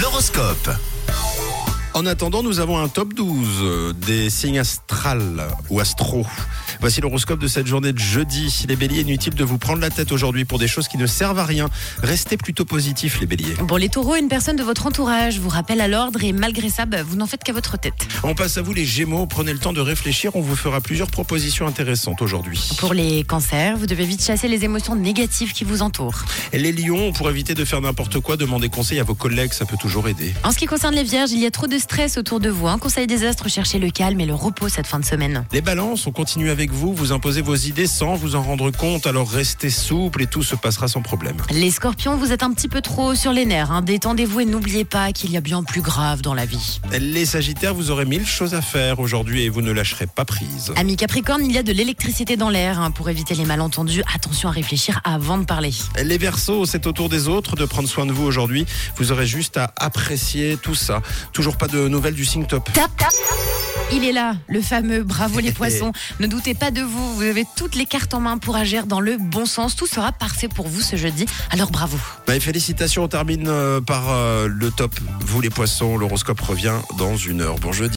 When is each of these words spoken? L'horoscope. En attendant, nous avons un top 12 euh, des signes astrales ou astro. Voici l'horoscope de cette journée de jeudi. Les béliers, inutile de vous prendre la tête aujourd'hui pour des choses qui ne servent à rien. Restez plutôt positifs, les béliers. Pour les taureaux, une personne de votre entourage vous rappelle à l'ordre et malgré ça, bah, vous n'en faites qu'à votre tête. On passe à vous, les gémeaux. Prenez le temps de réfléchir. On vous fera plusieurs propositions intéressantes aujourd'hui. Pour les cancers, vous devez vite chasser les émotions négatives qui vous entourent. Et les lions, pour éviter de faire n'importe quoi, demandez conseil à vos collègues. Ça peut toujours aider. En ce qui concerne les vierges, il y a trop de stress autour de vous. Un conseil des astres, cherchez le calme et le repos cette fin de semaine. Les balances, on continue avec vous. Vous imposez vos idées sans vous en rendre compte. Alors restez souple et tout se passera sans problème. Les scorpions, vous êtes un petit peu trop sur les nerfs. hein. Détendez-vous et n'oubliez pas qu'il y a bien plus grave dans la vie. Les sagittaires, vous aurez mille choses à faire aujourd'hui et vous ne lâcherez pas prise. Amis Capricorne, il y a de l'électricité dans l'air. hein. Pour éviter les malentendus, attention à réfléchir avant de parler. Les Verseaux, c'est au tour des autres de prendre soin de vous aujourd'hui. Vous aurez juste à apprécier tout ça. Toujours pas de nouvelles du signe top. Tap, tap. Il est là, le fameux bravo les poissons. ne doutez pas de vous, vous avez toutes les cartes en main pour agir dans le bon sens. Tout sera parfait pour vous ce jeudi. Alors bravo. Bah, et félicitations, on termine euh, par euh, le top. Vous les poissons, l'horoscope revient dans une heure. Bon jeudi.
L'horoscope. 0.00 0.95
En 1.96 2.04
attendant, 2.04 2.42
nous 2.42 2.60
avons 2.60 2.76
un 2.76 2.88
top 2.88 3.14
12 3.14 3.48
euh, 3.62 3.92
des 3.94 4.28
signes 4.28 4.58
astrales 4.58 5.48
ou 5.70 5.80
astro. 5.80 6.26
Voici 6.78 7.00
l'horoscope 7.00 7.40
de 7.40 7.48
cette 7.48 7.66
journée 7.66 7.94
de 7.94 7.98
jeudi. 7.98 8.66
Les 8.68 8.76
béliers, 8.76 9.00
inutile 9.00 9.34
de 9.34 9.44
vous 9.44 9.56
prendre 9.56 9.80
la 9.80 9.88
tête 9.88 10.12
aujourd'hui 10.12 10.44
pour 10.44 10.58
des 10.58 10.68
choses 10.68 10.88
qui 10.88 10.98
ne 10.98 11.06
servent 11.06 11.38
à 11.38 11.46
rien. 11.46 11.70
Restez 12.02 12.36
plutôt 12.36 12.66
positifs, 12.66 13.18
les 13.18 13.26
béliers. 13.26 13.54
Pour 13.66 13.78
les 13.78 13.88
taureaux, 13.88 14.14
une 14.16 14.28
personne 14.28 14.56
de 14.56 14.62
votre 14.62 14.84
entourage 14.84 15.38
vous 15.38 15.48
rappelle 15.48 15.80
à 15.80 15.88
l'ordre 15.88 16.22
et 16.22 16.32
malgré 16.32 16.68
ça, 16.68 16.84
bah, 16.84 17.02
vous 17.02 17.16
n'en 17.16 17.26
faites 17.26 17.42
qu'à 17.42 17.54
votre 17.54 17.78
tête. 17.78 18.06
On 18.22 18.34
passe 18.34 18.58
à 18.58 18.62
vous, 18.62 18.74
les 18.74 18.84
gémeaux. 18.84 19.24
Prenez 19.24 19.54
le 19.54 19.58
temps 19.58 19.72
de 19.72 19.80
réfléchir. 19.80 20.36
On 20.36 20.42
vous 20.42 20.54
fera 20.54 20.82
plusieurs 20.82 21.10
propositions 21.10 21.66
intéressantes 21.66 22.20
aujourd'hui. 22.20 22.72
Pour 22.76 22.92
les 22.92 23.24
cancers, 23.24 23.78
vous 23.78 23.86
devez 23.86 24.04
vite 24.04 24.22
chasser 24.22 24.48
les 24.48 24.66
émotions 24.66 24.96
négatives 24.96 25.54
qui 25.54 25.64
vous 25.64 25.80
entourent. 25.80 26.26
Et 26.52 26.58
les 26.58 26.72
lions, 26.72 27.14
pour 27.14 27.30
éviter 27.30 27.54
de 27.54 27.64
faire 27.64 27.80
n'importe 27.80 28.20
quoi, 28.20 28.36
demandez 28.36 28.68
conseil 28.68 29.00
à 29.00 29.04
vos 29.04 29.14
collègues. 29.14 29.54
Ça 29.54 29.64
peut 29.64 29.78
toujours 29.80 30.08
aider. 30.08 30.34
En 30.44 30.52
ce 30.52 30.58
qui 30.58 30.66
concerne 30.66 30.94
les 30.94 31.02
vierges, 31.02 31.30
il 31.30 31.40
y 31.40 31.46
a 31.46 31.50
trop 31.50 31.66
de 31.66 31.85
stress 31.86 32.18
autour 32.18 32.40
de 32.40 32.50
vous. 32.50 32.66
Un 32.66 32.78
conseil 32.78 33.06
des 33.06 33.24
astres, 33.24 33.48
cherchez 33.48 33.78
le 33.78 33.90
calme 33.90 34.18
et 34.18 34.26
le 34.26 34.34
repos 34.34 34.68
cette 34.68 34.88
fin 34.88 34.98
de 34.98 35.04
semaine. 35.04 35.44
Les 35.52 35.60
balances, 35.60 36.08
on 36.08 36.10
continue 36.10 36.50
avec 36.50 36.72
vous. 36.72 36.92
Vous 36.92 37.12
imposez 37.12 37.42
vos 37.42 37.54
idées 37.54 37.86
sans 37.86 38.16
vous 38.16 38.34
en 38.34 38.42
rendre 38.42 38.72
compte. 38.72 39.06
Alors 39.06 39.30
restez 39.30 39.70
souple 39.70 40.22
et 40.22 40.26
tout 40.26 40.42
se 40.42 40.56
passera 40.56 40.88
sans 40.88 41.00
problème. 41.00 41.36
Les 41.52 41.70
scorpions, 41.70 42.16
vous 42.16 42.32
êtes 42.32 42.42
un 42.42 42.52
petit 42.52 42.66
peu 42.66 42.80
trop 42.80 43.14
sur 43.14 43.32
les 43.32 43.46
nerfs. 43.46 43.70
hein. 43.70 43.82
Détendez-vous 43.82 44.40
et 44.40 44.44
n'oubliez 44.46 44.84
pas 44.84 45.12
qu'il 45.12 45.30
y 45.30 45.36
a 45.36 45.40
bien 45.40 45.62
plus 45.62 45.80
grave 45.80 46.22
dans 46.22 46.34
la 46.34 46.44
vie. 46.44 46.80
Les 47.00 47.24
sagittaires, 47.24 47.72
vous 47.72 47.92
aurez 47.92 48.04
mille 48.04 48.26
choses 48.26 48.54
à 48.54 48.62
faire 48.62 48.98
aujourd'hui 48.98 49.42
et 49.44 49.48
vous 49.48 49.62
ne 49.62 49.70
lâcherez 49.70 50.08
pas 50.08 50.24
prise. 50.24 50.72
Amis 50.74 50.96
Capricorne, 50.96 51.44
il 51.44 51.52
y 51.52 51.58
a 51.58 51.62
de 51.62 51.72
l'électricité 51.72 52.36
dans 52.36 52.50
l'air. 52.50 52.80
hein. 52.80 52.90
Pour 52.90 53.08
éviter 53.10 53.36
les 53.36 53.44
malentendus, 53.44 54.02
attention 54.12 54.48
à 54.48 54.52
réfléchir 54.52 55.00
avant 55.04 55.38
de 55.38 55.44
parler. 55.44 55.70
Les 56.02 56.18
Verseaux, 56.18 56.66
c'est 56.66 56.84
au 56.88 56.92
tour 56.92 57.08
des 57.08 57.28
autres 57.28 57.54
de 57.54 57.64
prendre 57.64 57.88
soin 57.88 58.06
de 58.06 58.12
vous 58.12 58.24
aujourd'hui. 58.24 58.66
Vous 58.96 59.12
aurez 59.12 59.26
juste 59.26 59.56
à 59.56 59.70
apprécier 59.76 60.56
tout 60.60 60.74
ça. 60.74 61.00
Toujours 61.32 61.56
pas 61.56 61.68
de 61.68 61.75
nouvelles 61.76 62.14
du 62.14 62.24
signe 62.24 62.46
top. 62.46 62.70
Tap, 62.72 62.90
tap. 62.96 63.12
Il 63.92 64.04
est 64.04 64.12
là, 64.12 64.34
le 64.48 64.60
fameux 64.60 65.04
bravo 65.04 65.38
les 65.38 65.52
poissons. 65.60 65.92
ne 66.18 66.26
doutez 66.26 66.54
pas 66.54 66.70
de 66.70 66.82
vous, 66.82 67.14
vous 67.14 67.22
avez 67.22 67.44
toutes 67.56 67.76
les 67.76 67.86
cartes 67.86 68.14
en 68.14 68.20
main 68.20 68.36
pour 68.38 68.56
agir 68.56 68.86
dans 68.86 69.00
le 69.00 69.16
bon 69.16 69.46
sens. 69.46 69.76
Tout 69.76 69.86
sera 69.86 70.10
parfait 70.12 70.48
pour 70.48 70.66
vous 70.66 70.80
ce 70.80 70.96
jeudi. 70.96 71.26
Alors 71.50 71.70
bravo. 71.70 71.96
Bah, 72.26 72.34
et 72.34 72.40
félicitations, 72.40 73.04
on 73.04 73.08
termine 73.08 73.46
euh, 73.46 73.80
par 73.80 74.10
euh, 74.10 74.48
le 74.48 74.70
top. 74.70 74.92
Vous 75.20 75.40
les 75.40 75.50
poissons, 75.50 75.96
l'horoscope 75.96 76.40
revient 76.40 76.74
dans 76.98 77.16
une 77.16 77.40
heure. 77.42 77.56
Bon 77.56 77.72
jeudi. 77.72 77.94